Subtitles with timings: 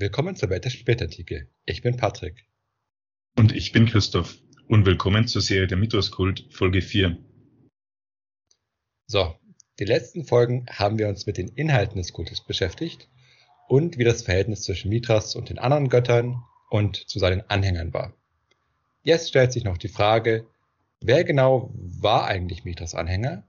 [0.00, 1.48] Willkommen zur Welt der Spätantike.
[1.64, 2.46] Ich bin Patrick.
[3.36, 4.38] Und ich bin Christoph.
[4.68, 7.18] Und willkommen zur Serie der Mythoskult, Folge 4.
[9.08, 9.34] So,
[9.80, 13.08] die letzten Folgen haben wir uns mit den Inhalten des Kultes beschäftigt
[13.66, 18.14] und wie das Verhältnis zwischen Mithras und den anderen Göttern und zu seinen Anhängern war.
[19.02, 20.46] Jetzt stellt sich noch die Frage,
[21.00, 23.48] wer genau war eigentlich Mithras Anhänger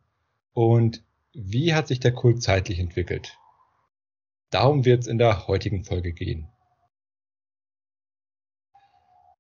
[0.53, 3.38] und wie hat sich der Kult zeitlich entwickelt?
[4.49, 6.47] Darum wird es in der heutigen Folge gehen.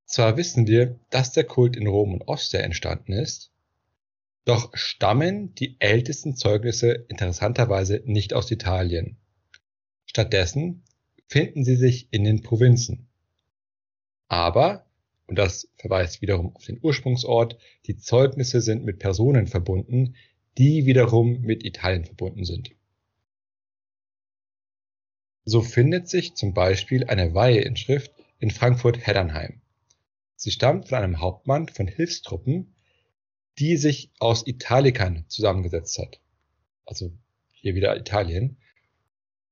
[0.05, 3.51] Zwar wissen wir, dass der Kult in Rom und Ostia entstanden ist,
[4.45, 9.17] doch stammen die ältesten Zeugnisse interessanterweise nicht aus Italien.
[10.05, 10.83] Stattdessen
[11.27, 13.07] finden sie sich in den Provinzen.
[14.27, 14.87] Aber,
[15.27, 20.15] und das verweist wiederum auf den Ursprungsort, die Zeugnisse sind mit Personen verbunden,
[20.57, 22.71] die wiederum mit Italien verbunden sind.
[25.49, 29.61] So findet sich zum Beispiel eine Weiheinschrift in Frankfurt-Heddernheim.
[30.35, 32.75] Sie stammt von einem Hauptmann von Hilfstruppen,
[33.57, 36.21] die sich aus Italikern zusammengesetzt hat.
[36.85, 37.11] Also
[37.51, 38.57] hier wieder Italien.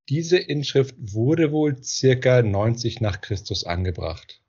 [0.08, 4.40] Diese Inschrift wurde wohl circa 90 nach Christus angebracht.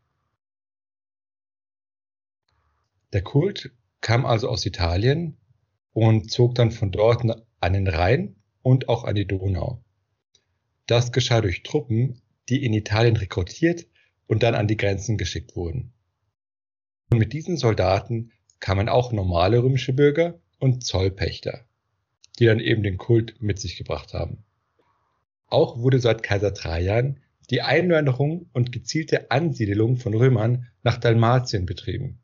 [3.15, 3.71] Der Kult
[4.03, 5.39] kam also aus Italien
[5.95, 7.25] und zog dann von dort
[7.61, 9.83] an den Rhein und auch an die Donau.
[10.89, 13.87] Das geschah durch Truppen, die in Italien rekrutiert
[14.27, 15.93] und dann an die Grenzen geschickt wurden.
[17.11, 21.67] Und mit diesen Soldaten kamen auch normale römische Bürger und Zollpächter,
[22.39, 24.45] die dann eben den Kult mit sich gebracht haben.
[25.47, 32.23] Auch wurde seit Kaiser Trajan die Einwanderung und gezielte Ansiedelung von Römern nach Dalmatien betrieben.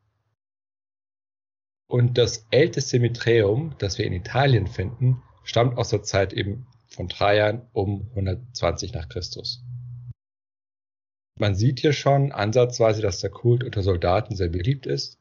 [1.87, 7.09] Und das älteste Miträum, das wir in Italien finden, stammt aus der Zeit eben von
[7.09, 9.63] Trajan um 120 nach Christus.
[11.37, 15.19] Man sieht hier schon ansatzweise, dass der Kult unter Soldaten sehr beliebt ist,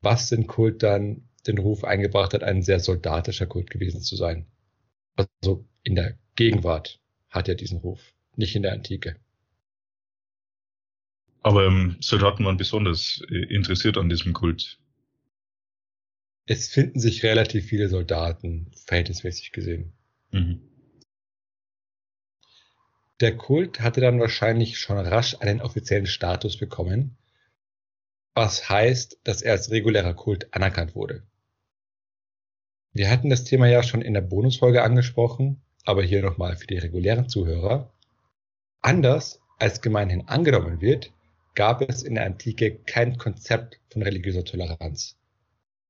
[0.00, 4.46] was den Kult dann den Ruf eingebracht hat, ein sehr soldatischer Kult gewesen zu sein.
[5.14, 8.00] Also in der Gegenwart hat er diesen Ruf,
[8.34, 9.16] nicht in der Antike.
[11.42, 14.78] Aber ähm, Soldaten waren besonders äh, interessiert an diesem Kult.
[16.46, 19.92] Es finden sich relativ viele Soldaten, verhältnismäßig gesehen.
[20.32, 20.60] Mhm.
[23.20, 27.16] Der Kult hatte dann wahrscheinlich schon rasch einen offiziellen Status bekommen,
[28.34, 31.22] was heißt, dass er als regulärer Kult anerkannt wurde.
[32.92, 36.76] Wir hatten das Thema ja schon in der Bonusfolge angesprochen, aber hier nochmal für die
[36.76, 37.90] regulären Zuhörer.
[38.82, 41.12] Anders als gemeinhin angenommen wird,
[41.54, 45.16] gab es in der Antike kein Konzept von religiöser Toleranz.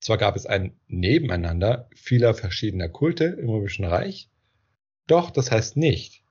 [0.01, 4.31] Zwar gab es ein Nebeneinander vieler verschiedener Kulte im Römischen Reich,
[5.09, 6.23] doch das heißt nicht,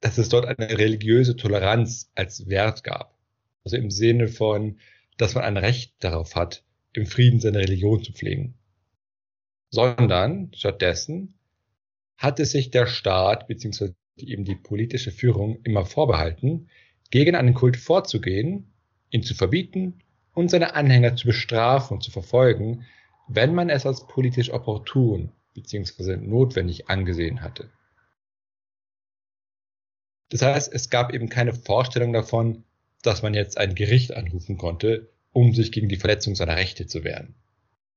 [0.00, 3.18] dass es dort eine religiöse Toleranz als Wert gab.
[3.64, 4.78] Also im Sinne von,
[5.16, 8.54] dass man ein Recht darauf hat, im Frieden seine Religion zu pflegen.
[9.70, 11.34] Sondern stattdessen
[12.16, 13.92] hatte sich der Staat bzw.
[14.18, 16.68] eben die politische Führung immer vorbehalten,
[17.10, 18.72] gegen einen Kult vorzugehen,
[19.10, 20.00] ihn zu verbieten
[20.34, 22.84] und seine Anhänger zu bestrafen und zu verfolgen,
[23.28, 26.16] wenn man es als politisch opportun bzw.
[26.16, 27.70] notwendig angesehen hatte.
[30.30, 32.64] Das heißt, es gab eben keine Vorstellung davon,
[33.02, 37.04] dass man jetzt ein Gericht anrufen konnte, um sich gegen die Verletzung seiner Rechte zu
[37.04, 37.34] wehren.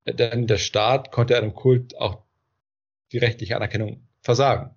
[0.05, 2.23] Denn der Staat konnte einem Kult auch
[3.11, 4.75] die rechtliche Anerkennung versagen.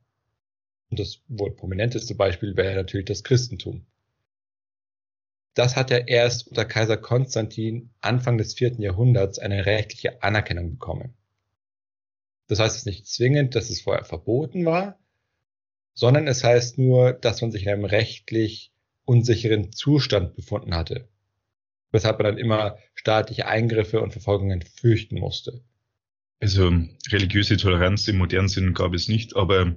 [0.91, 3.87] Und das wohl prominenteste Beispiel wäre natürlich das Christentum.
[5.55, 11.15] Das hat ja erst unter Kaiser Konstantin Anfang des vierten Jahrhunderts eine rechtliche Anerkennung bekommen.
[12.49, 14.99] Das heißt es nicht zwingend, dass es vorher verboten war,
[15.95, 18.73] sondern es heißt nur, dass man sich in einem rechtlich
[19.05, 21.09] unsicheren Zustand befunden hatte,
[21.93, 25.63] weshalb man dann immer staatliche Eingriffe und Verfolgungen fürchten musste.
[26.41, 26.71] Also
[27.11, 29.77] religiöse Toleranz im modernen Sinn gab es nicht, aber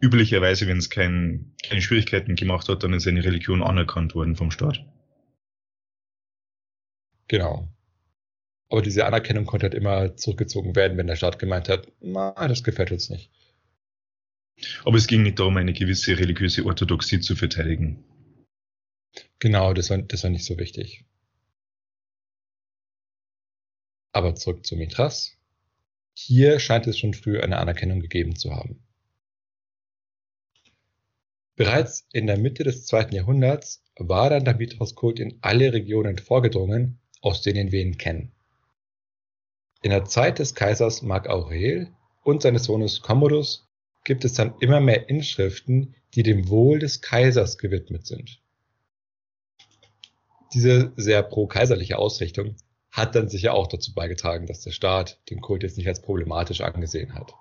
[0.00, 4.50] üblicherweise, wenn es kein, keine Schwierigkeiten gemacht hat, dann ist eine Religion anerkannt worden vom
[4.50, 4.84] Staat.
[7.28, 7.68] Genau.
[8.68, 12.64] Aber diese Anerkennung konnte halt immer zurückgezogen werden, wenn der Staat gemeint hat, na, das
[12.64, 13.30] gefällt uns nicht.
[14.84, 18.04] Aber es ging nicht darum, eine gewisse religiöse Orthodoxie zu verteidigen.
[19.38, 21.04] Genau, das war, das war nicht so wichtig.
[24.12, 25.36] Aber zurück zu Mithras.
[26.14, 28.82] Hier scheint es schon früh eine Anerkennung gegeben zu haben.
[31.56, 36.98] Bereits in der Mitte des zweiten Jahrhunderts war dann der Mithras-Kult in alle Regionen vorgedrungen,
[37.20, 38.32] aus denen wir ihn kennen.
[39.82, 43.68] In der Zeit des Kaisers Mark Aurel und seines Sohnes Commodus
[44.04, 48.42] gibt es dann immer mehr Inschriften, die dem Wohl des Kaisers gewidmet sind.
[50.52, 52.56] diese sehr pro-kaiserliche Ausrichtung
[52.90, 56.60] hat dann sicher auch dazu beigetragen, dass der Staat den Kult jetzt nicht als problematisch
[56.60, 57.34] angesehen hat.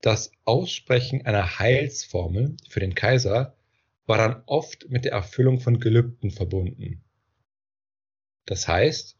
[0.00, 3.54] Das Aussprechen einer Heilsformel für den Kaiser
[4.06, 7.04] war dann oft mit der Erfüllung von Gelübden verbunden.
[8.46, 9.16] Das heißt,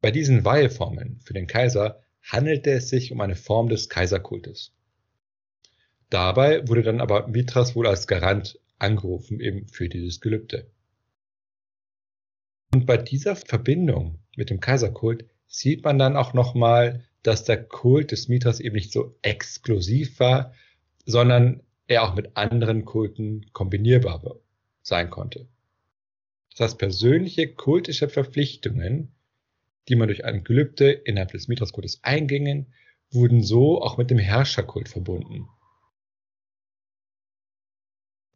[0.00, 4.72] bei diesen Weiheformeln für den Kaiser handelte es sich um eine Form des Kaiserkultes.
[6.10, 10.70] Dabei wurde dann aber Mithras wohl als Garant angerufen eben für dieses Gelübde.
[12.72, 18.12] Und bei dieser Verbindung mit dem Kaiserkult sieht man dann auch nochmal, dass der Kult
[18.12, 20.52] des Mithras eben nicht so exklusiv war,
[21.06, 24.36] sondern er auch mit anderen Kulten kombinierbar
[24.82, 25.48] sein konnte.
[26.50, 29.12] Das heißt, persönliche kultische Verpflichtungen,
[29.88, 32.72] die man durch ein Gelübde innerhalb des Mithras-Kultes eingingen,
[33.10, 35.48] wurden so auch mit dem Herrscherkult verbunden.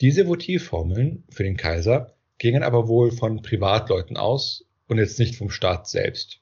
[0.01, 5.51] Diese Votivformeln für den Kaiser gingen aber wohl von Privatleuten aus und jetzt nicht vom
[5.51, 6.41] Staat selbst.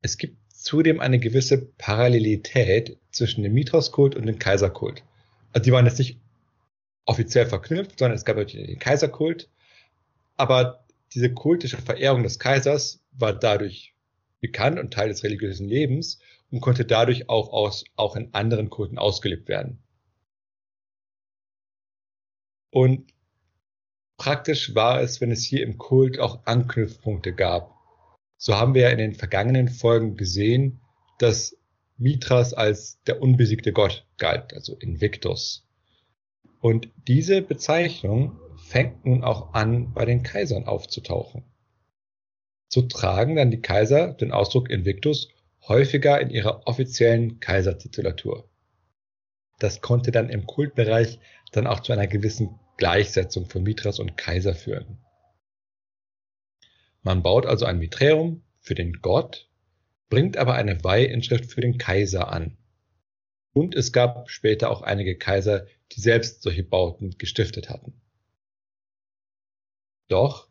[0.00, 5.02] Es gibt zudem eine gewisse Parallelität zwischen dem Mithras-Kult und dem Kaiserkult.
[5.52, 6.18] Also die waren jetzt nicht
[7.04, 9.50] offiziell verknüpft, sondern es gab natürlich den Kaiserkult,
[10.36, 10.84] aber
[11.14, 13.94] diese kultische Verehrung des Kaisers war dadurch
[14.40, 16.20] bekannt und Teil des religiösen Lebens
[16.50, 19.82] und konnte dadurch auch, aus, auch in anderen Kulten ausgelebt werden.
[22.70, 23.12] Und
[24.16, 27.74] praktisch war es, wenn es hier im Kult auch Anknüpfpunkte gab.
[28.36, 30.80] So haben wir ja in den vergangenen Folgen gesehen,
[31.18, 31.56] dass
[31.96, 35.66] Mithras als der unbesiegte Gott galt, also Invictus.
[36.60, 41.44] Und diese Bezeichnung fängt nun auch an, bei den Kaisern aufzutauchen.
[42.68, 45.28] So tragen dann die Kaiser den Ausdruck Invictus
[45.66, 48.48] häufiger in ihrer offiziellen Kaisertitulatur.
[49.58, 51.18] Das konnte dann im Kultbereich
[51.52, 54.98] dann auch zu einer gewissen Gleichsetzung von Mithras und Kaiser führen.
[57.02, 59.48] Man baut also ein Miträum für den Gott,
[60.08, 62.56] bringt aber eine Weihinschrift für den Kaiser an.
[63.52, 68.00] Und es gab später auch einige Kaiser, die selbst solche Bauten gestiftet hatten.
[70.08, 70.47] Doch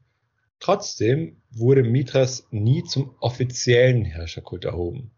[0.60, 5.12] trotzdem wurde Mithras nie zum offiziellen Herrscherkult erhoben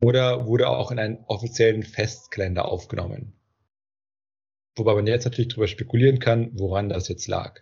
[0.00, 3.32] oder wurde auch in einen offiziellen Festkalender aufgenommen.
[4.76, 7.60] Wobei man jetzt natürlich darüber spekulieren kann, woran das jetzt lag.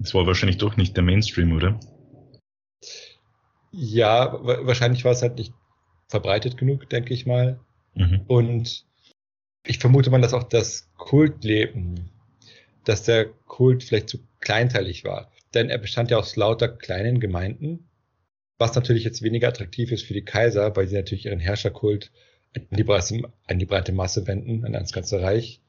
[0.00, 1.78] Es war wahrscheinlich doch nicht der Mainstream, oder?
[3.72, 5.52] Ja, wahrscheinlich war es halt nicht
[6.08, 7.60] verbreitet genug, denke ich mal.
[7.94, 8.22] Mhm.
[8.26, 8.86] Und
[9.66, 12.10] ich vermute mal, dass auch das Kultleben,
[12.84, 15.30] dass der Kult vielleicht zu kleinteilig war.
[15.54, 17.88] Denn er bestand ja aus lauter kleinen Gemeinden,
[18.58, 22.12] was natürlich jetzt weniger attraktiv ist für die Kaiser, weil sie natürlich ihren Herrscherkult
[22.54, 25.60] an die, breite, an die breite Masse wenden, an das ganze Reich.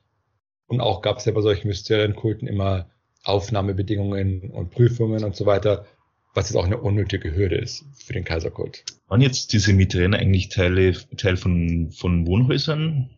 [0.67, 2.89] Und auch gab es ja bei solchen Mysterienkulten immer
[3.23, 5.85] Aufnahmebedingungen und Prüfungen und so weiter,
[6.33, 8.83] was jetzt auch eine unnötige Hürde ist für den Kaiserkult.
[9.07, 13.09] Waren jetzt diese Mieterinnen eigentlich Teile, Teil von, von Wohnhäusern?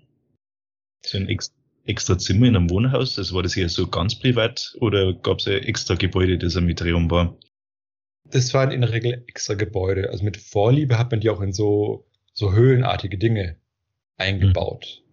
[1.06, 1.18] So
[1.88, 3.18] extra Zimmer in einem Wohnhaus?
[3.18, 6.66] Also war das eher so ganz privat oder gab es ein extra Gebäude, das ein
[6.66, 7.38] Mieterium war?
[8.26, 10.10] Das waren in der Regel extra Gebäude.
[10.10, 13.58] Also mit Vorliebe hat man die auch in so so höhlenartige Dinge
[14.18, 15.02] eingebaut.
[15.02, 15.08] Mhm.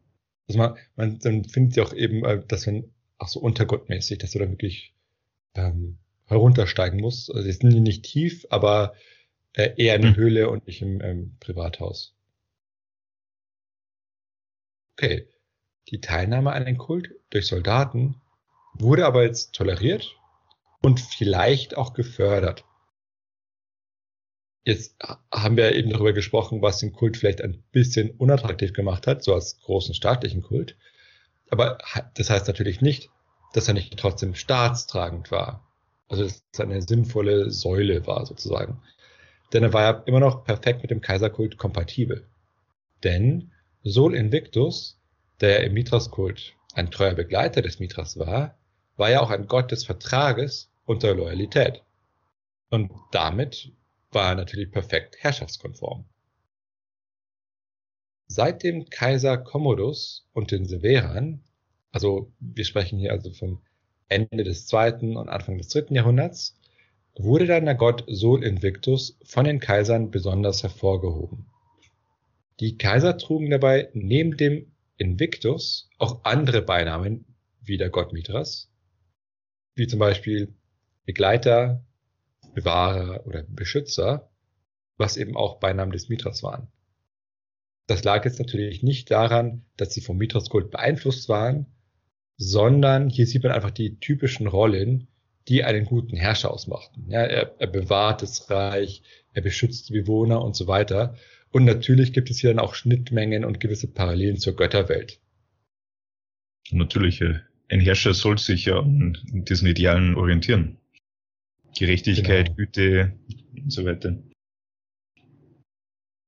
[0.46, 4.32] Also man, man dann findet ja auch eben, äh, dass man auch so untergottmäßig, dass
[4.32, 4.94] du da wirklich
[5.54, 7.34] ähm, heruntersteigen musst.
[7.34, 8.94] Also jetzt sind die nicht tief, aber
[9.54, 10.16] äh, eher in der mhm.
[10.16, 12.14] Höhle und nicht im ähm, Privathaus.
[14.96, 15.26] Okay.
[15.90, 18.20] Die Teilnahme an einem Kult durch Soldaten
[18.74, 20.16] wurde aber jetzt toleriert
[20.80, 22.64] und vielleicht auch gefördert.
[24.64, 24.96] Jetzt
[25.30, 29.34] haben wir eben darüber gesprochen, was den Kult vielleicht ein bisschen unattraktiv gemacht hat, so
[29.34, 30.76] als großen staatlichen Kult.
[31.50, 31.78] Aber
[32.14, 33.10] das heißt natürlich nicht,
[33.52, 35.66] dass er nicht trotzdem staatstragend war.
[36.08, 38.82] Also dass es eine sinnvolle Säule war sozusagen.
[39.52, 42.26] Denn er war ja immer noch perfekt mit dem Kaiserkult kompatibel.
[43.04, 44.98] Denn Sol Invictus,
[45.44, 48.56] der im Mithras-Kult ein treuer Begleiter des Mithras war,
[48.96, 51.82] war ja auch ein Gott des Vertrages und der Loyalität.
[52.70, 53.70] Und damit
[54.10, 56.06] war natürlich perfekt herrschaftskonform.
[58.26, 61.42] Seit dem Kaiser Commodus und den Severan,
[61.92, 63.60] also wir sprechen hier also vom
[64.08, 66.58] Ende des zweiten und Anfang des dritten Jahrhunderts,
[67.16, 71.44] wurde dann der Gott Sol Invictus von den Kaisern besonders hervorgehoben.
[72.60, 77.24] Die Kaiser trugen dabei neben dem Invictus auch andere Beinamen
[77.60, 78.70] wie der Gott Mithras,
[79.74, 80.54] wie zum Beispiel
[81.04, 81.84] Begleiter,
[82.54, 84.30] Bewahrer oder Beschützer,
[84.96, 86.68] was eben auch Beinamen des Mithras waren.
[87.86, 91.66] Das lag jetzt natürlich nicht daran, dass sie vom Mithras-Kult beeinflusst waren,
[92.36, 95.08] sondern hier sieht man einfach die typischen Rollen,
[95.48, 97.04] die einen guten Herrscher ausmachten.
[97.10, 101.16] Ja, er, er bewahrt das Reich, er beschützt die Bewohner und so weiter.
[101.54, 105.20] Und natürlich gibt es hier dann auch Schnittmengen und gewisse Parallelen zur Götterwelt.
[106.72, 110.78] Natürlich, äh, ein Herrscher soll sich ja an diesen Idealen orientieren.
[111.78, 112.56] Gerechtigkeit, genau.
[112.56, 113.12] Güte
[113.52, 114.18] und so weiter.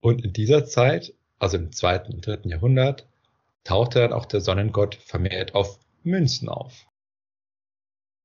[0.00, 3.08] Und in dieser Zeit, also im zweiten und dritten Jahrhundert,
[3.64, 6.86] tauchte dann auch der Sonnengott vermehrt auf Münzen auf.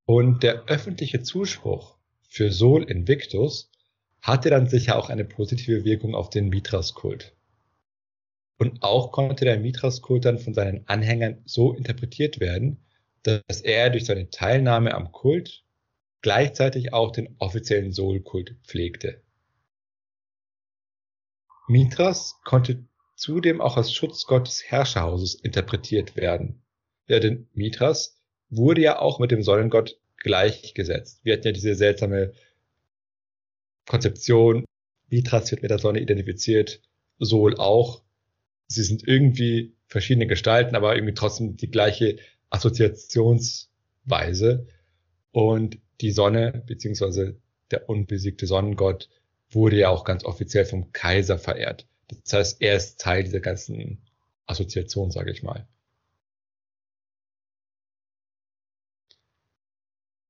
[0.05, 3.70] Und der öffentliche Zuspruch für Sol Invictus
[4.21, 7.35] hatte dann sicher auch eine positive Wirkung auf den Mithras-Kult.
[8.57, 12.77] Und auch konnte der Mithras-Kult dann von seinen Anhängern so interpretiert werden,
[13.23, 15.63] dass er durch seine Teilnahme am Kult
[16.21, 19.21] gleichzeitig auch den offiziellen Sol-Kult pflegte.
[21.67, 22.85] Mithras konnte
[23.15, 26.61] zudem auch als Schutzgott des Herrscherhauses interpretiert werden.
[27.07, 31.21] Ja, denn Mithras wurde ja auch mit dem Sonnengott gleichgesetzt.
[31.23, 32.33] Wir hatten ja diese seltsame
[33.87, 34.65] Konzeption,
[35.09, 36.81] Mithras wird mit der Sonne identifiziert,
[37.19, 38.01] Sol auch.
[38.67, 42.17] Sie sind irgendwie verschiedene Gestalten, aber irgendwie trotzdem die gleiche
[42.49, 44.67] Assoziationsweise.
[45.31, 49.09] Und die Sonne, beziehungsweise der unbesiegte Sonnengott,
[49.49, 51.85] wurde ja auch ganz offiziell vom Kaiser verehrt.
[52.23, 53.99] Das heißt, er ist Teil dieser ganzen
[54.45, 55.67] Assoziation, sage ich mal.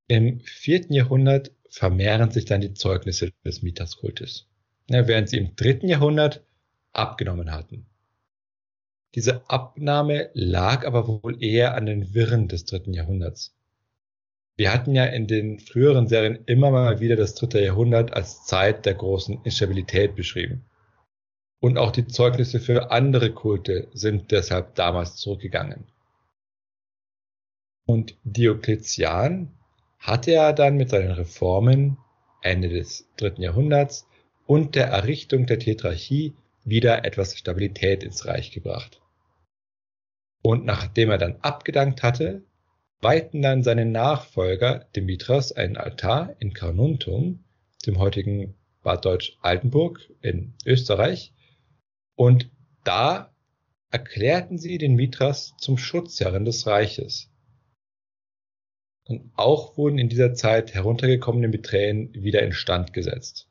[0.07, 4.47] Im vierten Jahrhundert vermehren sich dann die Zeugnisse des Mithras-Kultes,
[4.89, 6.43] ja, während sie im dritten Jahrhundert
[6.91, 7.85] abgenommen hatten.
[9.15, 13.55] Diese Abnahme lag aber wohl eher an den Wirren des dritten Jahrhunderts.
[14.57, 18.85] Wir hatten ja in den früheren Serien immer mal wieder das dritte Jahrhundert als Zeit
[18.85, 20.65] der großen Instabilität beschrieben.
[21.61, 25.85] Und auch die Zeugnisse für andere Kulte sind deshalb damals zurückgegangen.
[27.85, 29.53] Und Diokletian
[30.01, 31.97] hatte er dann mit seinen Reformen
[32.41, 34.07] Ende des dritten Jahrhunderts
[34.47, 36.33] und der Errichtung der Tetrarchie
[36.65, 38.99] wieder etwas Stabilität ins Reich gebracht.
[40.41, 42.43] Und nachdem er dann abgedankt hatte,
[42.99, 47.43] weihten dann seine Nachfolger Demitras einen Altar in Carnuntum,
[47.85, 51.33] dem heutigen Bad Deutsch Altenburg in Österreich,
[52.15, 52.49] und
[52.83, 53.31] da
[53.91, 57.29] erklärten sie den Mithras zum Schutzherren des Reiches.
[59.05, 63.47] Und auch wurden in dieser Zeit heruntergekommene Miträen wieder instand gesetzt.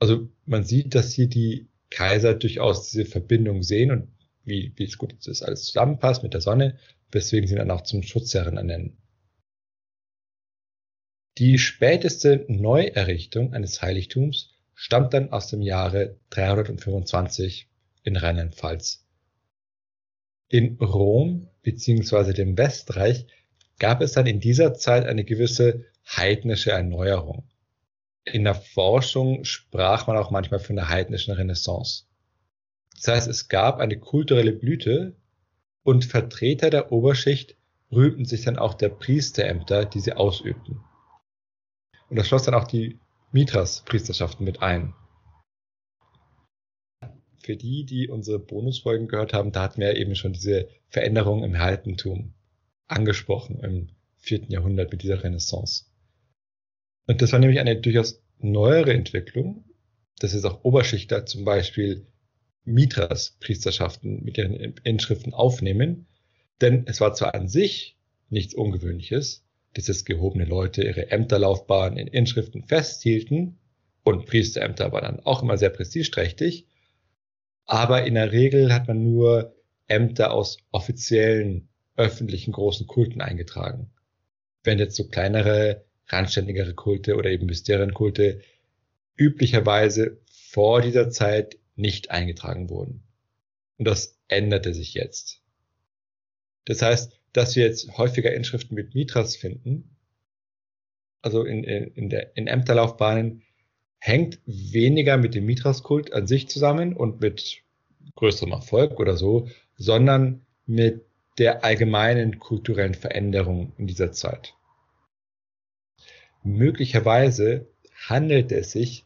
[0.00, 4.08] Also man sieht, dass hier die Kaiser durchaus diese Verbindung sehen und
[4.44, 6.78] wie, wie es gut ist, alles zusammenpasst mit der Sonne,
[7.10, 8.96] weswegen sie dann auch zum Schutzherren ernennen.
[11.38, 17.68] Die späteste Neuerrichtung eines Heiligtums stammt dann aus dem Jahre 325
[18.02, 19.07] in Rheinland-Pfalz.
[20.48, 23.26] In Rom beziehungsweise dem Westreich
[23.78, 27.48] gab es dann in dieser Zeit eine gewisse heidnische Erneuerung.
[28.24, 32.04] In der Forschung sprach man auch manchmal von der heidnischen Renaissance.
[32.96, 35.14] Das heißt, es gab eine kulturelle Blüte
[35.82, 37.56] und Vertreter der Oberschicht
[37.90, 40.80] rühmten sich dann auch der Priesterämter, die sie ausübten.
[42.10, 42.98] Und das schloss dann auch die
[43.32, 44.94] Mithras-Priesterschaften mit ein
[47.48, 51.54] für die, die unsere Bonusfolgen gehört haben, da hatten wir eben schon diese Veränderung im
[51.54, 52.34] Heldentum
[52.88, 53.88] angesprochen im
[54.18, 55.86] vierten Jahrhundert mit dieser Renaissance.
[57.06, 59.64] Und das war nämlich eine durchaus neuere Entwicklung,
[60.18, 62.06] dass jetzt auch Oberschichter zum Beispiel
[62.66, 64.52] Mithras Priesterschaften mit ihren
[64.84, 66.06] Inschriften aufnehmen.
[66.60, 67.96] Denn es war zwar an sich
[68.28, 73.56] nichts Ungewöhnliches, dass es gehobene Leute ihre Ämterlaufbahn in Inschriften festhielten
[74.04, 76.66] und Priesterämter waren dann auch immer sehr prestigeträchtig,
[77.68, 79.54] aber in der Regel hat man nur
[79.86, 83.90] Ämter aus offiziellen, öffentlichen großen Kulten eingetragen.
[84.64, 88.40] Wenn jetzt so kleinere, randständigere Kulte oder eben Mysterienkulte
[89.16, 93.02] üblicherweise vor dieser Zeit nicht eingetragen wurden.
[93.76, 95.42] Und das änderte sich jetzt.
[96.64, 99.94] Das heißt, dass wir jetzt häufiger Inschriften mit Mitras finden,
[101.20, 103.42] also in, in, in, der, in Ämterlaufbahnen,
[103.98, 107.62] hängt weniger mit dem Mithras-Kult an sich zusammen und mit
[108.16, 111.04] größerem Erfolg oder so, sondern mit
[111.38, 114.54] der allgemeinen kulturellen Veränderung in dieser Zeit.
[116.42, 117.66] Möglicherweise
[118.08, 119.04] handelt es sich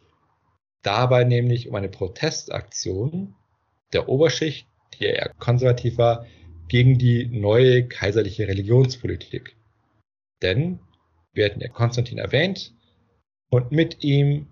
[0.83, 3.35] dabei nämlich um eine Protestaktion
[3.93, 6.27] der Oberschicht, die eher konservativ war,
[6.69, 9.57] gegen die neue kaiserliche Religionspolitik.
[10.41, 10.81] Denn,
[11.33, 12.75] wir hatten ja Konstantin erwähnt,
[13.51, 14.52] und mit ihm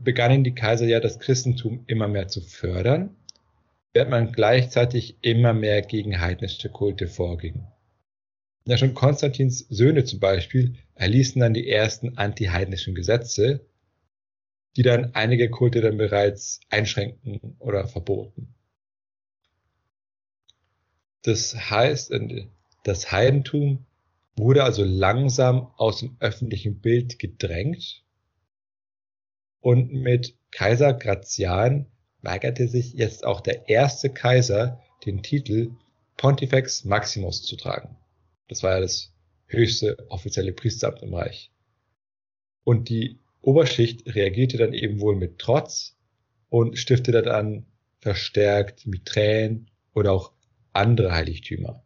[0.00, 3.16] begannen die Kaiser ja das Christentum immer mehr zu fördern,
[3.92, 7.66] während man gleichzeitig immer mehr gegen heidnische Kulte vorging.
[8.66, 13.64] Ja, schon Konstantins Söhne zum Beispiel erließen dann die ersten anti-heidnischen Gesetze,
[14.76, 18.54] die dann einige Kulte dann bereits einschränkten oder verboten.
[21.22, 22.12] Das heißt,
[22.84, 23.86] das Heidentum
[24.36, 28.05] wurde also langsam aus dem öffentlichen Bild gedrängt
[29.66, 31.86] und mit Kaiser Gratian
[32.22, 35.72] weigerte sich jetzt auch der erste Kaiser, den Titel
[36.16, 37.96] Pontifex Maximus zu tragen.
[38.46, 39.12] Das war ja das
[39.48, 41.50] höchste offizielle Priesteramt im Reich.
[42.62, 45.96] Und die Oberschicht reagierte dann eben wohl mit Trotz
[46.48, 47.66] und stiftete dann
[47.98, 50.30] verstärkt Miträen oder auch
[50.74, 51.82] andere Heiligtümer.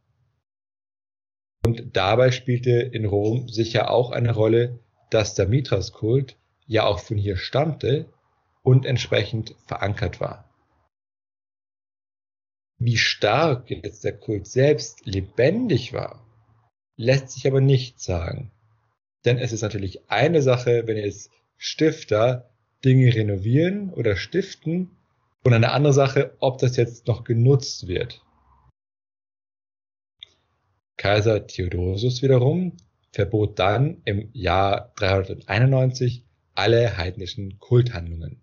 [1.64, 6.36] Und dabei spielte in Rom sicher auch eine Rolle, dass der Mithras-Kult
[6.70, 8.06] ja auch von hier stammte
[8.62, 10.48] und entsprechend verankert war.
[12.78, 16.24] Wie stark jetzt der Kult selbst lebendig war,
[16.96, 18.52] lässt sich aber nicht sagen.
[19.24, 22.48] Denn es ist natürlich eine Sache, wenn jetzt Stifter
[22.84, 24.96] Dinge renovieren oder stiften
[25.42, 28.24] und eine andere Sache, ob das jetzt noch genutzt wird.
[30.96, 32.76] Kaiser Theodosius wiederum
[33.10, 36.24] verbot dann im Jahr 391
[36.60, 38.42] alle heidnischen Kulthandlungen.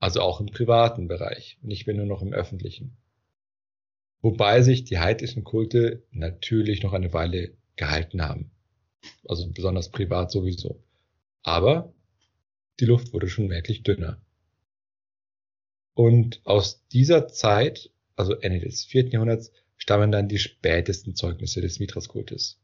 [0.00, 2.96] Also auch im privaten Bereich, nicht mehr nur noch im öffentlichen.
[4.20, 8.50] Wobei sich die heidnischen Kulte natürlich noch eine Weile gehalten haben.
[9.28, 10.82] Also besonders privat sowieso.
[11.44, 11.94] Aber
[12.80, 14.20] die Luft wurde schon merklich dünner.
[15.94, 21.78] Und aus dieser Zeit, also Ende des vierten Jahrhunderts, stammen dann die spätesten Zeugnisse des
[21.78, 22.58] Mithras-Kultes.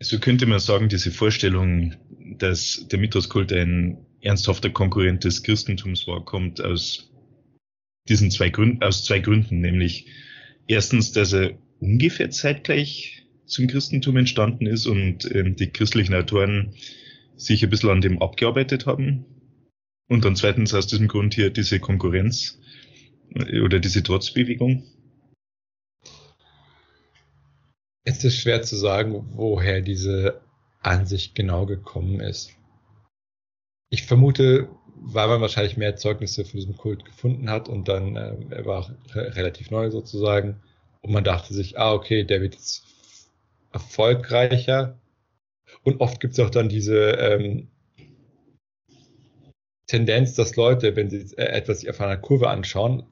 [0.00, 1.94] So könnte man sagen, diese Vorstellung,
[2.38, 7.10] dass der Mithras-Kult ein ernsthafter Konkurrent des Christentums war, kommt aus
[8.08, 10.06] diesen zwei Gründen, aus zwei Gründen, nämlich
[10.66, 16.74] erstens, dass er ungefähr zeitgleich zum Christentum entstanden ist und ähm, die christlichen Autoren
[17.36, 19.24] sich ein bisschen an dem abgearbeitet haben.
[20.08, 22.60] Und dann zweitens aus diesem Grund hier diese Konkurrenz
[23.34, 24.84] äh, oder diese Trotzbewegung.
[28.04, 30.40] Es ist schwer zu sagen, woher diese
[30.80, 32.52] Ansicht genau gekommen ist.
[33.90, 38.36] Ich vermute, weil man wahrscheinlich mehr Zeugnisse von diesem Kult gefunden hat und dann, äh,
[38.50, 40.60] er war re relativ neu sozusagen,
[41.00, 42.84] und man dachte sich, ah, okay, der wird jetzt
[43.72, 44.98] erfolgreicher.
[45.82, 47.68] Und oft gibt es auch dann diese ähm,
[49.86, 53.06] Tendenz, dass Leute, wenn sie äh, etwas sich auf einer Kurve anschauen,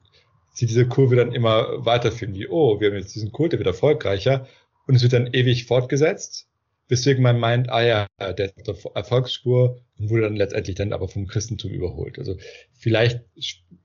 [0.53, 3.67] sie diese Kurve dann immer weiterführen, wie, oh, wir haben jetzt diesen Kult, der wird
[3.67, 4.47] erfolgreicher
[4.87, 6.47] und es wird dann ewig fortgesetzt,
[6.87, 10.93] weswegen man meint, ah ja, der ist auf der Erfolgsspur und wurde dann letztendlich dann
[10.93, 12.17] aber vom Christentum überholt.
[12.17, 12.37] Also
[12.73, 13.23] vielleicht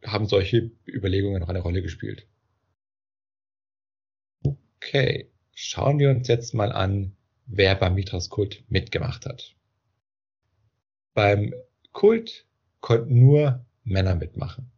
[0.05, 2.27] haben solche Überlegungen noch eine Rolle gespielt.
[4.45, 9.55] Okay, schauen wir uns jetzt mal an, wer beim Mithras Kult mitgemacht hat.
[11.15, 11.53] Beim
[11.93, 12.47] Kult
[12.81, 14.71] konnten nur Männer mitmachen.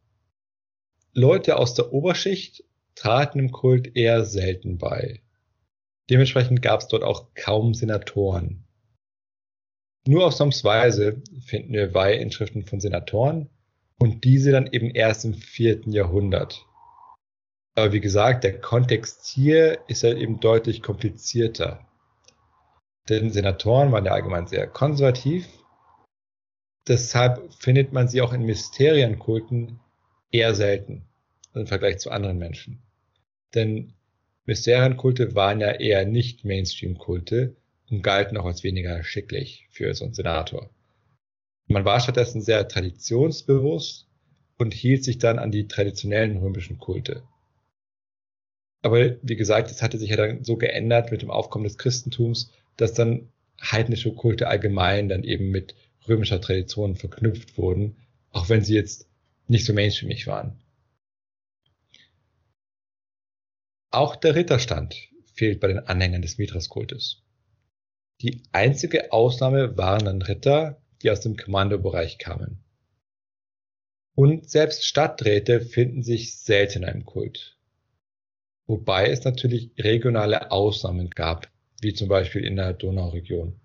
[1.12, 5.20] Leute aus der Oberschicht traten im Kult eher selten bei.
[6.10, 8.64] Dementsprechend gab es dort auch kaum Senatoren.
[10.06, 13.48] Nur ausnahmsweise finden wir Weihinschriften von Senatoren
[13.98, 16.66] und diese dann eben erst im vierten Jahrhundert.
[17.74, 21.86] Aber wie gesagt, der Kontext hier ist halt eben deutlich komplizierter.
[23.08, 25.46] Denn Senatoren waren ja allgemein sehr konservativ.
[26.86, 29.80] Deshalb findet man sie auch in Mysterienkulten
[30.30, 31.06] eher selten
[31.54, 32.82] im Vergleich zu anderen Menschen.
[33.54, 33.93] Denn
[34.46, 37.56] Mysterienkulte waren ja eher nicht Mainstream-Kulte
[37.90, 40.70] und galten auch als weniger schicklich für so einen Senator.
[41.66, 44.06] Man war stattdessen sehr traditionsbewusst
[44.58, 47.22] und hielt sich dann an die traditionellen römischen Kulte.
[48.82, 52.52] Aber wie gesagt, es hatte sich ja dann so geändert mit dem Aufkommen des Christentums,
[52.76, 53.30] dass dann
[53.62, 55.74] heidnische Kulte allgemein dann eben mit
[56.06, 57.96] römischer Tradition verknüpft wurden,
[58.30, 59.08] auch wenn sie jetzt
[59.48, 60.60] nicht so mainstreamig waren.
[63.94, 64.96] Auch der Ritterstand
[65.34, 67.22] fehlt bei den Anhängern des Mithras-Kultes.
[68.22, 72.64] Die einzige Ausnahme waren dann Ritter, die aus dem Kommandobereich kamen.
[74.16, 77.56] Und selbst Stadträte finden sich seltener im Kult.
[78.66, 81.48] Wobei es natürlich regionale Ausnahmen gab,
[81.80, 83.60] wie zum Beispiel in der Donauregion.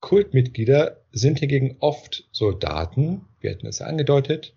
[0.00, 4.56] Kultmitglieder sind hingegen oft Soldaten, wir hatten es angedeutet,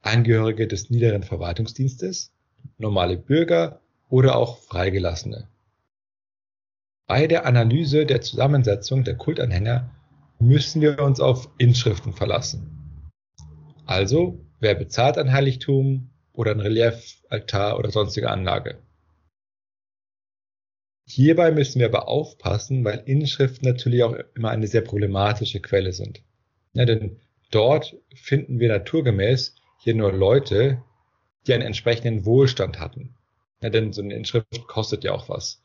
[0.00, 2.32] Angehörige des niederen Verwaltungsdienstes
[2.78, 5.48] normale Bürger oder auch Freigelassene.
[7.06, 9.90] Bei der Analyse der Zusammensetzung der Kultanhänger
[10.38, 13.10] müssen wir uns auf Inschriften verlassen.
[13.84, 18.78] Also wer bezahlt ein Heiligtum oder ein Reliefaltar oder sonstige Anlage.
[21.06, 26.22] Hierbei müssen wir aber aufpassen, weil Inschriften natürlich auch immer eine sehr problematische Quelle sind.
[26.72, 27.16] Ja, denn
[27.50, 30.82] dort finden wir naturgemäß hier nur Leute,
[31.46, 33.16] die einen entsprechenden Wohlstand hatten.
[33.62, 35.62] Ja, denn so eine Inschrift kostet ja auch was.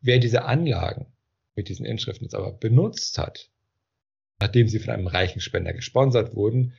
[0.00, 1.06] Wer diese Anlagen
[1.56, 3.50] mit diesen Inschriften jetzt aber benutzt hat,
[4.40, 6.74] nachdem sie von einem reichen Spender gesponsert wurden,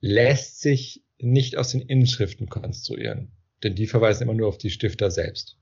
[0.00, 3.32] lässt sich nicht aus den Inschriften konstruieren,
[3.62, 5.56] denn die verweisen immer nur auf die Stifter selbst.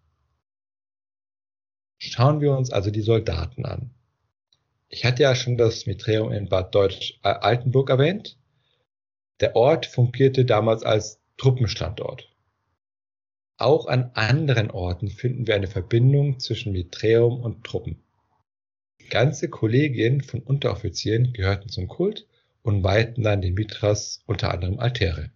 [1.98, 3.94] Schauen wir uns also die Soldaten an.
[4.88, 8.36] Ich hatte ja schon das Mitreum in Bad Deutsch äh, Altenburg erwähnt.
[9.40, 12.28] Der Ort fungierte damals als Truppenstandort.
[13.56, 18.02] Auch an anderen Orten finden wir eine Verbindung zwischen Mitreum und Truppen.
[19.10, 22.26] Ganze Kollegien von Unteroffizieren gehörten zum Kult
[22.62, 25.30] und weihten dann den Mithras unter anderem Altäre.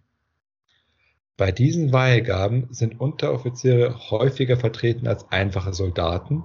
[1.37, 6.43] Bei diesen Weihgaben sind Unteroffiziere häufiger vertreten als einfache Soldaten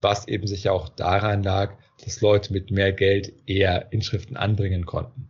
[0.00, 5.27] was eben sicher auch daran lag, dass Leute mit mehr Geld eher Inschriften anbringen konnten.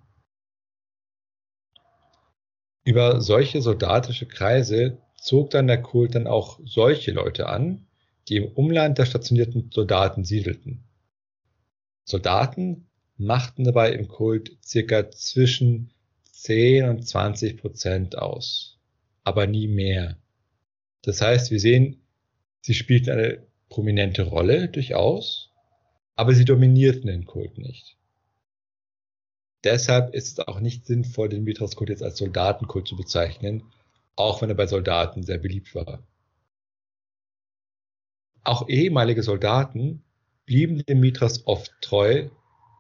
[2.88, 7.86] Über solche soldatische Kreise zog dann der Kult dann auch solche Leute an,
[8.28, 10.84] die im Umland der stationierten Soldaten siedelten.
[12.04, 12.86] Soldaten
[13.18, 15.90] machten dabei im Kult circa zwischen
[16.32, 18.78] 10 und 20 Prozent aus,
[19.22, 20.16] aber nie mehr.
[21.02, 22.00] Das heißt, wir sehen,
[22.62, 25.52] sie spielten eine prominente Rolle durchaus,
[26.16, 27.97] aber sie dominierten den Kult nicht.
[29.64, 33.64] Deshalb ist es auch nicht sinnvoll, den Mithras-Kult jetzt als Soldatenkult zu bezeichnen,
[34.16, 36.02] auch wenn er bei Soldaten sehr beliebt war.
[38.44, 40.02] Auch ehemalige Soldaten
[40.46, 42.28] blieben dem Mithras oft treu,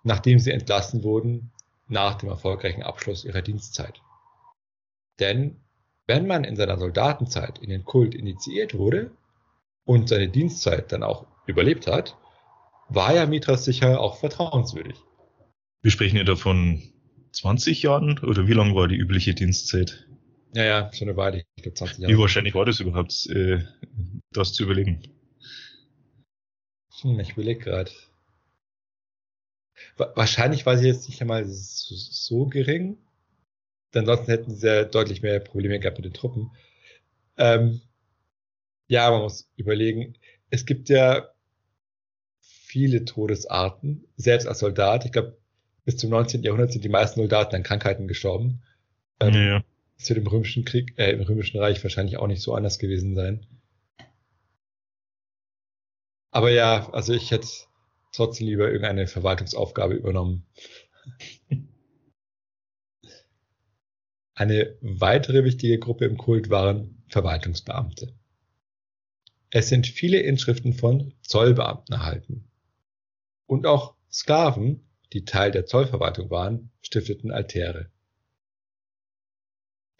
[0.04, 1.50] nachdem sie entlassen wurden
[1.88, 4.00] nach dem erfolgreichen Abschluss ihrer Dienstzeit.
[5.18, 5.60] Denn
[6.06, 9.10] wenn man in seiner Soldatenzeit in den Kult initiiert wurde,
[9.88, 12.14] und seine Dienstzeit dann auch überlebt hat,
[12.90, 15.02] war ja Mithras sicher auch vertrauenswürdig.
[15.82, 16.82] Wir sprechen ja davon
[17.32, 20.08] 20 Jahren oder wie lang war die übliche Dienstzeit?
[20.54, 21.44] Ja, ja, schon eine Weile.
[21.56, 22.12] Ich glaube 20 Jahre.
[22.12, 23.62] Wie wahrscheinlich war das überhaupt, äh,
[24.32, 25.02] das zu überlegen?
[27.00, 27.92] Hm, ich überlege gerade.
[29.96, 32.98] Wahrscheinlich war sie jetzt nicht einmal so, so gering.
[33.94, 36.50] Ansonsten hätten sie ja deutlich mehr Probleme gehabt mit den Truppen.
[37.36, 37.80] Ähm,
[38.88, 40.14] ja, man muss überlegen,
[40.50, 41.28] es gibt ja
[42.40, 45.04] viele Todesarten, selbst als Soldat.
[45.04, 45.37] Ich glaube,
[45.88, 46.42] bis zum 19.
[46.42, 48.60] Jahrhundert sind die meisten Soldaten an Krankheiten gestorben.
[49.20, 49.64] Ähm, ja, ja.
[49.96, 53.14] Das wird im Römischen Krieg, äh, im Römischen Reich wahrscheinlich auch nicht so anders gewesen
[53.14, 53.46] sein.
[56.30, 57.48] Aber ja, also ich hätte
[58.12, 60.44] trotzdem lieber irgendeine Verwaltungsaufgabe übernommen.
[64.34, 68.12] Eine weitere wichtige Gruppe im Kult waren Verwaltungsbeamte.
[69.48, 72.50] Es sind viele Inschriften von Zollbeamten erhalten.
[73.46, 77.90] Und auch Sklaven, die Teil der Zollverwaltung waren, stifteten Altäre.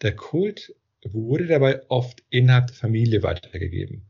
[0.01, 4.09] Der Kult wurde dabei oft innerhalb der Familie weitergegeben.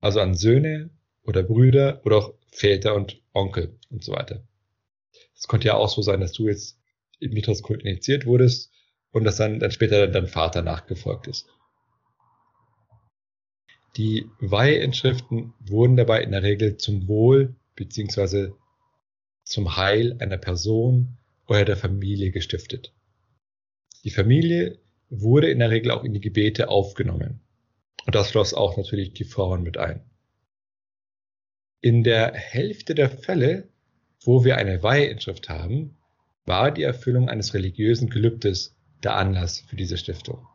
[0.00, 0.90] Also an Söhne
[1.24, 4.42] oder Brüder oder auch Väter und Onkel und so weiter.
[5.36, 6.78] Es konnte ja auch so sein, dass du jetzt
[7.18, 8.72] im Mithras-Kult initiiert wurdest
[9.12, 11.46] und dass dann, dann später dein Vater nachgefolgt ist.
[13.96, 18.52] Die Weihinschriften wurden dabei in der Regel zum Wohl bzw.
[19.50, 22.94] zum Heil einer Person oder der Familie gestiftet.
[24.04, 24.78] Die Familie
[25.10, 27.40] wurde in der Regel auch in die Gebete aufgenommen.
[28.06, 30.02] Und das schloss auch natürlich die Frauen mit ein.
[31.82, 33.68] In der Hälfte der Fälle,
[34.22, 35.96] wo wir eine Weihinschrift haben,
[36.46, 40.46] war die Erfüllung eines religiösen Gelübdes der Anlass für diese Stiftung.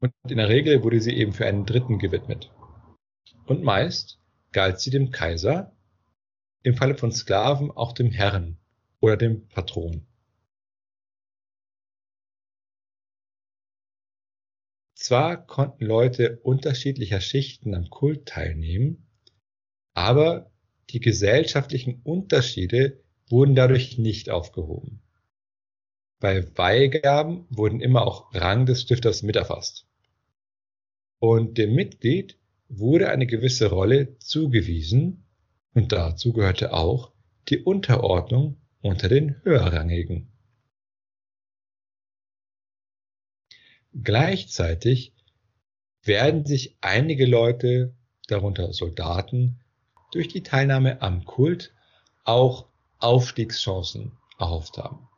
[0.00, 2.50] Und in der Regel wurde sie eben für einen Dritten gewidmet.
[3.46, 4.18] Und meist
[4.50, 5.72] galt sie dem Kaiser,
[6.62, 8.58] im Falle von Sklaven auch dem Herrn
[9.00, 10.06] oder dem Patron.
[14.94, 19.08] Zwar konnten Leute unterschiedlicher Schichten am Kult teilnehmen,
[19.94, 20.52] aber
[20.90, 25.02] die gesellschaftlichen Unterschiede wurden dadurch nicht aufgehoben.
[26.20, 29.88] Bei Weihgaben wurden immer auch Rang des Stifters mit erfasst
[31.18, 35.21] und dem Mitglied wurde eine gewisse Rolle zugewiesen
[35.74, 37.12] und dazu gehörte auch
[37.48, 40.28] die Unterordnung unter den Höherrangigen.
[43.94, 45.12] Gleichzeitig
[46.02, 47.94] werden sich einige Leute,
[48.26, 49.60] darunter Soldaten,
[50.12, 51.74] durch die Teilnahme am Kult
[52.24, 52.66] auch
[52.98, 55.08] Aufstiegschancen erhofft haben.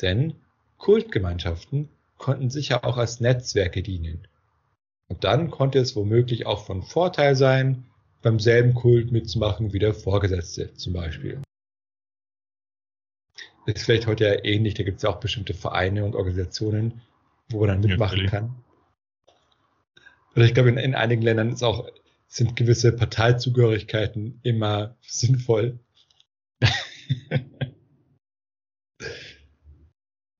[0.00, 0.34] Denn
[0.78, 1.88] Kultgemeinschaften
[2.18, 4.28] konnten sicher auch als Netzwerke dienen.
[5.08, 7.86] Und dann konnte es womöglich auch von Vorteil sein,
[8.22, 11.42] beim selben Kult mitzumachen wie der Vorgesetzte zum Beispiel.
[13.66, 17.00] Ist vielleicht heute ja ähnlich, da gibt es ja auch bestimmte Vereine und Organisationen,
[17.48, 18.56] wo man dann mitmachen ja, kann.
[20.34, 21.88] Oder ich glaube, in, in einigen Ländern ist auch,
[22.26, 25.78] sind gewisse Parteizugehörigkeiten immer sinnvoll.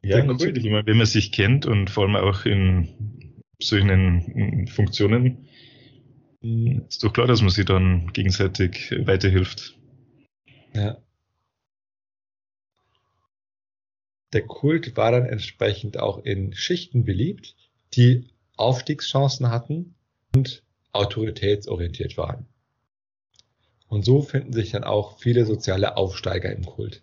[0.02, 0.64] ja, natürlich.
[0.64, 3.28] Immer, wenn man sich kennt und vor allem auch in
[3.60, 5.48] solchen Funktionen.
[6.42, 9.78] Ist doch klar, dass man sich dann gegenseitig weiterhilft.
[10.74, 10.98] Ja.
[14.32, 17.54] Der Kult war dann entsprechend auch in Schichten beliebt,
[17.94, 19.94] die Aufstiegschancen hatten
[20.34, 22.46] und autoritätsorientiert waren.
[23.88, 27.02] Und so finden sich dann auch viele soziale Aufsteiger im Kult.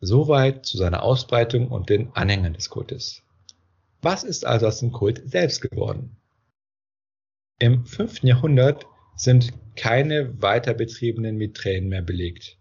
[0.00, 3.22] Soweit zu seiner Ausbreitung und den Anhängern des Kultes.
[4.00, 6.16] Was ist also aus dem Kult selbst geworden?
[7.62, 8.24] Im 5.
[8.24, 12.58] Jahrhundert sind keine weiter betriebenen Mitränen mehr belegt.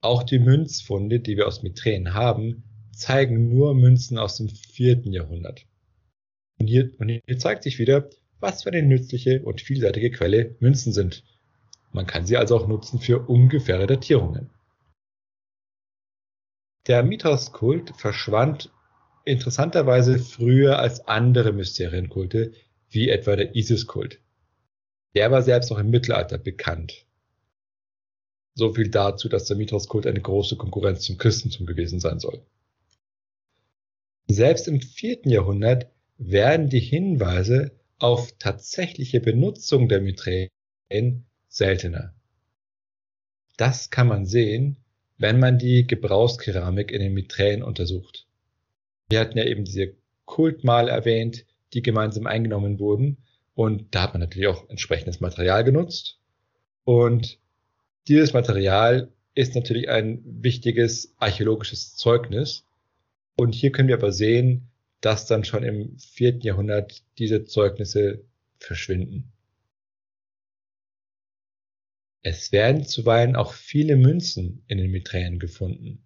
[0.00, 5.00] Auch die Münzfunde, die wir aus Mitränen haben, zeigen nur Münzen aus dem 4.
[5.06, 5.66] Jahrhundert.
[6.60, 10.92] Und hier, und hier zeigt sich wieder, was für eine nützliche und vielseitige Quelle Münzen
[10.92, 11.24] sind.
[11.90, 14.50] Man kann sie also auch nutzen für ungefähre Datierungen.
[16.86, 18.72] Der Mithras-Kult verschwand
[19.24, 22.52] interessanterweise früher als andere Mysterienkulte,
[22.90, 24.20] wie etwa der Isis-Kult.
[25.14, 27.06] Der war selbst noch im Mittelalter bekannt.
[28.54, 32.42] So viel dazu, dass der Mithras-Kult eine große Konkurrenz zum Christentum gewesen sein soll.
[34.28, 40.50] Selbst im vierten Jahrhundert werden die Hinweise auf tatsächliche Benutzung der Mithraeen
[41.48, 42.14] seltener.
[43.56, 44.76] Das kann man sehen,
[45.18, 48.26] wenn man die Gebrauchskeramik in den Mithraeen untersucht.
[49.10, 53.18] Wir hatten ja eben diese Kultmale erwähnt, die gemeinsam eingenommen wurden.
[53.54, 56.18] Und da hat man natürlich auch entsprechendes Material genutzt.
[56.84, 57.38] Und
[58.08, 62.64] dieses Material ist natürlich ein wichtiges archäologisches Zeugnis.
[63.36, 68.24] Und hier können wir aber sehen, dass dann schon im vierten Jahrhundert diese Zeugnisse
[68.58, 69.32] verschwinden.
[72.22, 76.04] Es werden zuweilen auch viele Münzen in den Mitränen gefunden.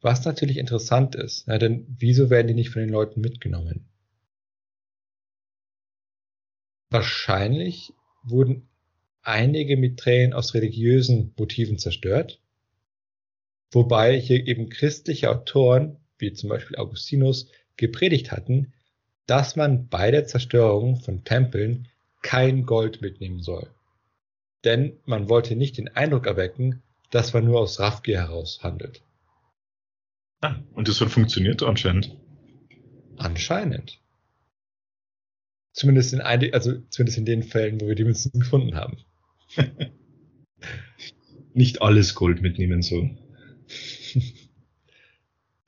[0.00, 3.91] Was natürlich interessant ist, na, denn wieso werden die nicht von den Leuten mitgenommen?
[6.92, 8.68] Wahrscheinlich wurden
[9.22, 12.38] einige Mitränen aus religiösen Motiven zerstört,
[13.70, 18.74] wobei hier eben christliche Autoren, wie zum Beispiel Augustinus, gepredigt hatten,
[19.24, 21.88] dass man bei der Zerstörung von Tempeln
[22.20, 23.70] kein Gold mitnehmen soll.
[24.62, 29.02] Denn man wollte nicht den Eindruck erwecken, dass man nur aus Raffgier heraus handelt.
[30.42, 32.14] Ah, und das hat funktioniert anscheinend.
[33.16, 34.01] Anscheinend.
[35.72, 38.98] Zumindest in, ein, also zumindest in den Fällen, wo wir die Münzen gefunden haben.
[41.54, 43.08] Nicht alles Gold mitnehmen so.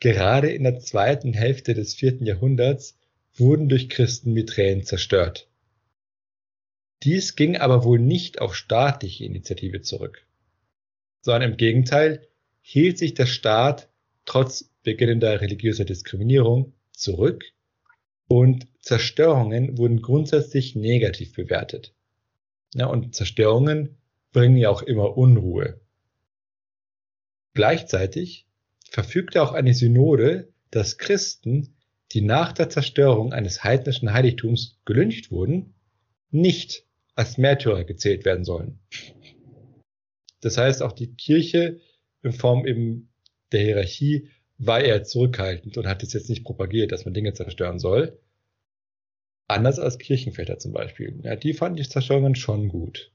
[0.01, 2.99] Gerade in der zweiten Hälfte des vierten Jahrhunderts
[3.35, 5.49] wurden durch Christen Miträen zerstört.
[7.03, 10.27] Dies ging aber wohl nicht auf staatliche Initiative zurück,
[11.21, 12.27] sondern im Gegenteil
[12.61, 13.89] hielt sich der Staat
[14.25, 17.45] trotz beginnender religiöser Diskriminierung zurück
[18.29, 21.95] und Zerstörungen wurden grundsätzlich negativ bewertet.
[22.75, 23.97] Ja, und Zerstörungen
[24.33, 25.81] bringen ja auch immer Unruhe.
[27.55, 28.47] Gleichzeitig
[28.91, 31.77] verfügte auch eine Synode, dass Christen,
[32.13, 35.75] die nach der Zerstörung eines heidnischen Heiligtums gelyncht wurden,
[36.31, 36.85] nicht
[37.15, 38.81] als Märtyrer gezählt werden sollen.
[40.41, 41.81] Das heißt, auch die Kirche
[42.23, 43.13] in Form eben
[43.53, 47.79] der Hierarchie war eher zurückhaltend und hat es jetzt nicht propagiert, dass man Dinge zerstören
[47.79, 48.19] soll.
[49.47, 51.21] Anders als Kirchenväter zum Beispiel.
[51.23, 53.13] Ja, die fanden die Zerstörungen schon gut.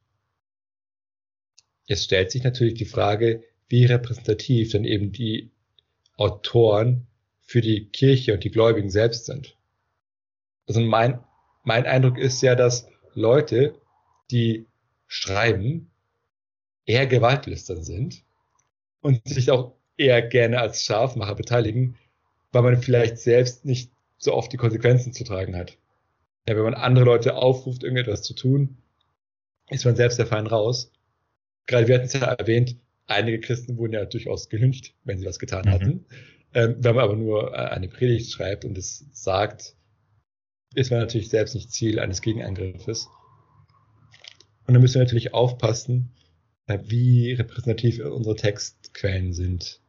[1.86, 5.52] Jetzt stellt sich natürlich die Frage, wie repräsentativ denn eben die
[6.18, 7.08] Autoren
[7.42, 9.58] für die Kirche und die Gläubigen selbst sind.
[10.68, 11.24] Also mein,
[11.64, 13.74] mein Eindruck ist ja, dass Leute,
[14.30, 14.68] die
[15.08, 15.90] schreiben,
[16.86, 18.24] eher gewaltlüstern sind
[19.02, 21.98] und sich auch eher gerne als Scharfmacher beteiligen,
[22.52, 25.78] weil man vielleicht selbst nicht so oft die Konsequenzen zu tragen hat.
[26.48, 28.78] Ja, wenn man andere Leute aufruft, irgendetwas zu tun,
[29.70, 30.92] ist man selbst der Fein raus.
[31.68, 32.78] Gerade wir hatten es ja erwähnt,
[33.10, 35.72] Einige Christen wurden ja durchaus gelyncht, wenn sie das getan mhm.
[35.72, 36.06] hatten.
[36.54, 39.76] Ähm, wenn man aber nur äh, eine Predigt schreibt und es sagt,
[40.76, 43.10] ist man natürlich selbst nicht Ziel eines Gegenangriffes.
[44.68, 46.12] Und dann müssen wir natürlich aufpassen,
[46.68, 49.82] äh, wie repräsentativ unsere Textquellen sind.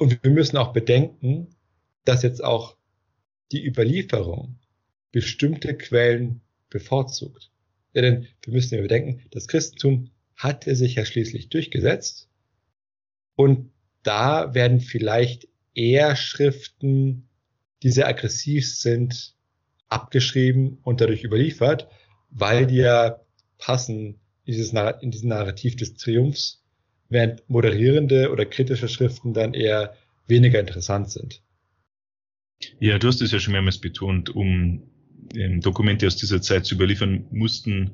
[0.00, 1.54] Und wir müssen auch bedenken,
[2.06, 2.74] dass jetzt auch
[3.52, 4.56] die Überlieferung
[5.12, 7.50] bestimmte Quellen bevorzugt.
[7.92, 12.30] Ja, denn wir müssen ja bedenken, das Christentum hatte sich ja schließlich durchgesetzt
[13.36, 17.28] und da werden vielleicht eher Schriften,
[17.82, 19.34] die sehr aggressiv sind,
[19.88, 21.88] abgeschrieben und dadurch überliefert,
[22.30, 23.20] weil die ja
[23.58, 26.59] passen dieses, in diesem Narrativ des Triumphs,
[27.10, 29.94] während moderierende oder kritische Schriften dann eher
[30.26, 31.42] weniger interessant sind.
[32.78, 34.90] Ja, du hast es ja schon mehrmals betont, um
[35.34, 37.92] ähm, Dokumente aus dieser Zeit zu überliefern, mussten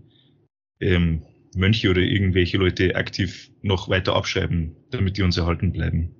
[0.80, 1.22] ähm,
[1.54, 6.14] Mönche oder irgendwelche Leute aktiv noch weiter abschreiben, damit die uns erhalten bleiben.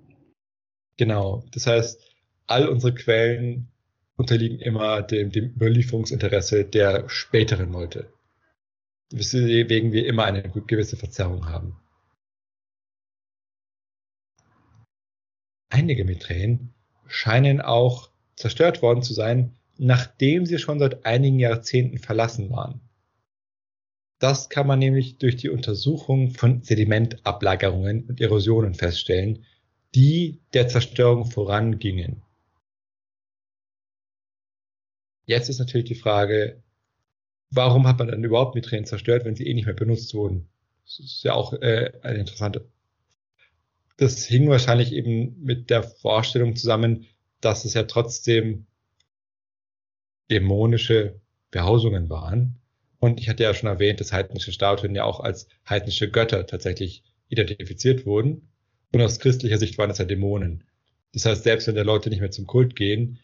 [0.97, 1.45] Genau.
[1.53, 2.01] Das heißt,
[2.47, 3.69] all unsere Quellen
[4.17, 8.11] unterliegen immer dem, dem Überlieferungsinteresse der späteren Leute.
[9.13, 11.77] Weswegen wir immer eine gewisse Verzerrung haben.
[15.77, 16.73] Einige Miträen
[17.07, 22.81] scheinen auch zerstört worden zu sein, nachdem sie schon seit einigen Jahrzehnten verlassen waren.
[24.19, 29.45] Das kann man nämlich durch die Untersuchung von Sedimentablagerungen und Erosionen feststellen,
[29.95, 32.23] die der Zerstörung vorangingen.
[35.27, 36.63] Jetzt ist natürlich die Frage,
[37.51, 40.49] warum hat man dann überhaupt Mitränen zerstört, wenn sie eh nicht mehr benutzt wurden?
[40.87, 42.67] Das ist ja auch äh, eine interessante.
[43.97, 47.07] Das hing wahrscheinlich eben mit der Vorstellung zusammen,
[47.41, 48.67] dass es ja trotzdem
[50.31, 52.57] dämonische Behausungen waren.
[52.99, 57.05] Und ich hatte ja schon erwähnt, dass heidnische Statuen ja auch als heidnische Götter tatsächlich
[57.29, 58.49] identifiziert wurden.
[58.93, 60.65] Und aus christlicher Sicht waren das ja Dämonen.
[61.13, 63.19] Das heißt, selbst wenn der Leute nicht mehr zum Kult gehen,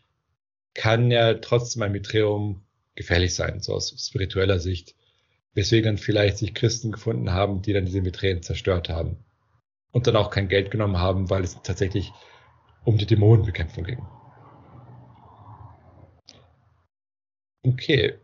[0.75, 2.63] kann ja trotzdem ein Mitreum
[2.95, 4.95] gefährlich sein, so aus spiritueller Sicht.
[5.55, 9.19] Weswegen dann vielleicht sich Christen gefunden haben, die dann diese Mitreien zerstört haben.
[9.93, 12.13] Und dann auch kein Geld genommen haben, weil es tatsächlich
[12.85, 14.07] um die Dämonenbekämpfung ging.
[17.65, 18.19] Okay,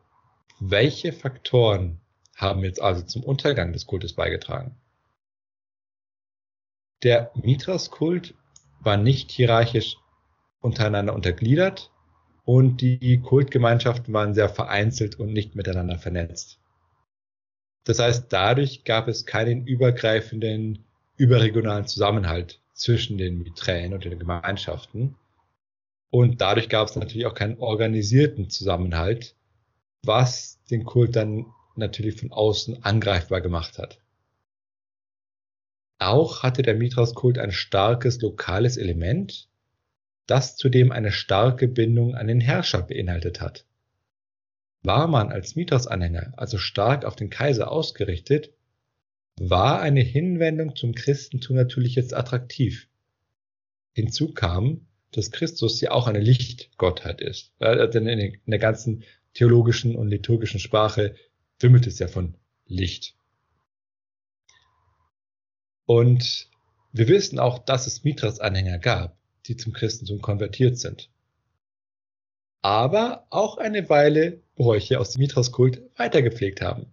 [0.59, 2.01] welche Faktoren
[2.35, 4.77] haben jetzt also zum Untergang des Kultes beigetragen?
[7.05, 8.35] Der Mithras-Kult
[8.81, 9.99] war nicht hierarchisch
[10.61, 11.93] untereinander untergliedert
[12.45, 16.59] und die Kultgemeinschaften waren sehr vereinzelt und nicht miteinander vernetzt.
[17.85, 20.85] Das heißt, dadurch gab es keinen übergreifenden,
[21.19, 25.17] überregionalen Zusammenhalt zwischen den Miträen und den Gemeinschaften.
[26.11, 29.35] Und dadurch gab es natürlich auch keinen organisierten Zusammenhalt,
[30.03, 34.01] was den Kult dann natürlich von außen angreifbar gemacht hat.
[35.99, 39.49] Auch hatte der Mithras-Kult ein starkes lokales Element,
[40.27, 43.65] das zudem eine starke Bindung an den Herrscher beinhaltet hat.
[44.83, 48.53] War man als Mithras-Anhänger also stark auf den Kaiser ausgerichtet,
[49.41, 52.89] war eine Hinwendung zum Christentum natürlich jetzt attraktiv.
[53.95, 57.53] Hinzu kam, dass Christus ja auch eine Lichtgottheit ist.
[57.61, 61.15] Denn in der ganzen theologischen und liturgischen Sprache
[61.61, 63.15] wimmelt es ja von Licht.
[65.87, 66.51] Und
[66.93, 71.11] wir wissen auch, dass es Mithras-Anhänger gab, die zum Christentum konvertiert sind.
[72.61, 76.87] Aber auch eine Weile Bräuche aus dem Mithras-Kult weitergepflegt haben.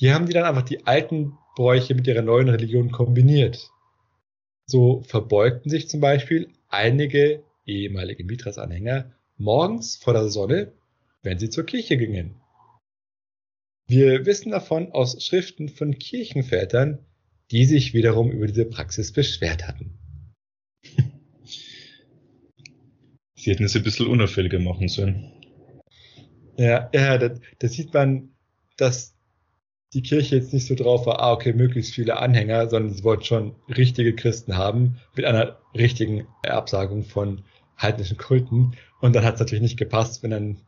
[0.00, 3.70] Die haben die dann einfach die alten Bräuche mit ihrer neuen Religion kombiniert.
[4.66, 10.72] So verbeugten sich zum Beispiel einige ehemalige Mithras-Anhänger morgens vor der Sonne,
[11.22, 12.40] wenn sie zur Kirche gingen.
[13.86, 17.04] Wir wissen davon aus Schriften von Kirchenvätern,
[17.50, 19.98] die sich wiederum über diese Praxis beschwert hatten.
[23.36, 25.30] Sie hätten es ein bisschen unauffälliger machen sollen.
[26.56, 28.34] Ja, ja, da, da sieht man,
[28.78, 29.13] dass
[29.94, 33.24] die Kirche jetzt nicht so drauf war, ah, okay, möglichst viele Anhänger, sondern sie wollten
[33.24, 37.44] schon richtige Christen haben mit einer richtigen Absagung von
[37.80, 38.76] heidnischen Kulten.
[39.00, 40.60] Und dann hat es natürlich nicht gepasst, wenn dann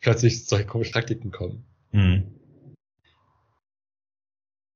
[0.00, 1.64] plötzlich solche komischen Praktiken kommen.
[1.92, 2.34] Mhm.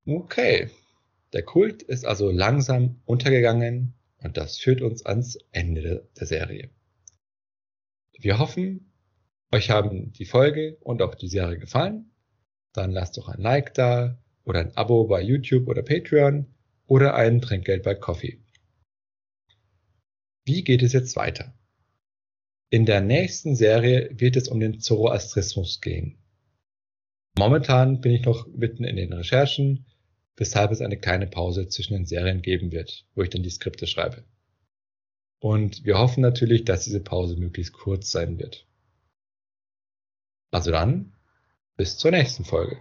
[0.06, 0.70] Okay.
[1.32, 6.70] Der Kult ist also langsam untergegangen und das führt uns ans Ende der Serie.
[8.18, 8.92] Wir hoffen,
[9.50, 12.13] euch haben die Folge und auch die Serie gefallen
[12.74, 16.46] dann lasst doch ein Like da oder ein Abo bei YouTube oder Patreon
[16.86, 18.40] oder ein Trinkgeld bei Coffee.
[20.44, 21.54] Wie geht es jetzt weiter?
[22.68, 26.18] In der nächsten Serie wird es um den Zoroastrismus gehen.
[27.38, 29.86] Momentan bin ich noch mitten in den Recherchen,
[30.36, 33.86] weshalb es eine kleine Pause zwischen den Serien geben wird, wo ich dann die Skripte
[33.86, 34.24] schreibe.
[35.40, 38.66] Und wir hoffen natürlich, dass diese Pause möglichst kurz sein wird.
[40.50, 41.13] Also dann,
[41.76, 42.80] bis zur nächsten Folge.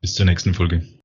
[0.00, 0.99] Bis zur nächsten Folge.